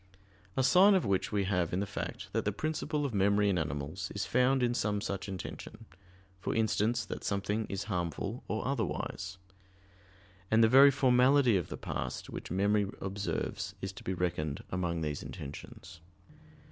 A 0.57 0.63
sign 0.63 0.95
of 0.95 1.05
which 1.05 1.31
we 1.31 1.43
have 1.43 1.71
in 1.73 1.79
the 1.79 1.85
fact 1.85 2.33
that 2.33 2.43
the 2.43 2.51
principle 2.51 3.05
of 3.05 3.13
memory 3.13 3.49
in 3.49 3.59
animals 3.59 4.11
is 4.15 4.25
found 4.25 4.63
in 4.63 4.73
some 4.73 4.99
such 4.99 5.29
intention, 5.29 5.85
for 6.39 6.55
instance, 6.55 7.05
that 7.05 7.23
something 7.23 7.67
is 7.67 7.83
harmful 7.83 8.43
or 8.47 8.65
otherwise. 8.67 9.37
And 10.49 10.63
the 10.63 10.67
very 10.67 10.89
formality 10.89 11.55
of 11.55 11.67
the 11.67 11.77
past, 11.77 12.31
which 12.31 12.49
memory 12.49 12.89
observes, 12.99 13.75
is 13.79 13.93
to 13.93 14.03
be 14.03 14.15
reckoned 14.15 14.63
among 14.71 15.01
these 15.01 15.21
intentions. 15.21 16.01